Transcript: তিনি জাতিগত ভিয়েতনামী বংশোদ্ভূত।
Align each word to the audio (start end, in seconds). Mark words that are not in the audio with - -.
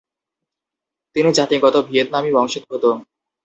তিনি 1.15 1.29
জাতিগত 1.37 1.75
ভিয়েতনামী 1.87 2.29
বংশোদ্ভূত। 2.35 2.83